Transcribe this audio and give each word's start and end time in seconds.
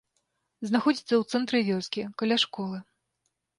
Знаходзіцца 0.69 1.09
ў 1.17 1.23
цэнтры 1.35 1.57
вёскі, 1.69 2.01
каля 2.25 2.37
школы. 2.47 2.83